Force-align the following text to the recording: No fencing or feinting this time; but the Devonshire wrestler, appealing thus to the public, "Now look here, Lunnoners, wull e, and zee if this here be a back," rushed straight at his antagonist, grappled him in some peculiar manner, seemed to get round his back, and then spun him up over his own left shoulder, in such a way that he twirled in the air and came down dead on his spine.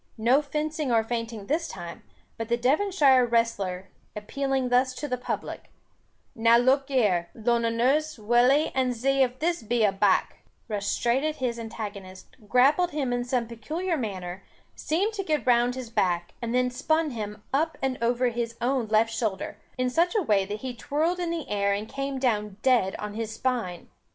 No 0.17 0.41
fencing 0.41 0.91
or 0.91 1.03
feinting 1.03 1.45
this 1.45 1.67
time; 1.67 2.01
but 2.35 2.49
the 2.49 2.57
Devonshire 2.57 3.23
wrestler, 3.23 3.89
appealing 4.15 4.69
thus 4.69 4.95
to 4.95 5.07
the 5.07 5.15
public, 5.15 5.69
"Now 6.33 6.57
look 6.57 6.87
here, 6.87 7.29
Lunnoners, 7.35 8.17
wull 8.17 8.51
e, 8.51 8.71
and 8.73 8.95
zee 8.95 9.21
if 9.21 9.37
this 9.37 9.59
here 9.59 9.67
be 9.69 9.83
a 9.83 9.91
back," 9.91 10.37
rushed 10.67 10.91
straight 10.91 11.23
at 11.23 11.35
his 11.35 11.59
antagonist, 11.59 12.35
grappled 12.49 12.89
him 12.89 13.13
in 13.13 13.23
some 13.23 13.45
peculiar 13.47 13.95
manner, 13.95 14.43
seemed 14.75 15.13
to 15.13 15.23
get 15.23 15.45
round 15.45 15.75
his 15.75 15.91
back, 15.91 16.33
and 16.41 16.51
then 16.51 16.71
spun 16.71 17.11
him 17.11 17.43
up 17.53 17.77
over 18.01 18.29
his 18.29 18.55
own 18.59 18.87
left 18.87 19.13
shoulder, 19.13 19.59
in 19.77 19.91
such 19.91 20.15
a 20.15 20.23
way 20.23 20.45
that 20.45 20.61
he 20.61 20.73
twirled 20.75 21.19
in 21.19 21.29
the 21.29 21.47
air 21.47 21.73
and 21.73 21.87
came 21.87 22.17
down 22.17 22.57
dead 22.63 22.95
on 22.97 23.13
his 23.13 23.31
spine. 23.35 23.87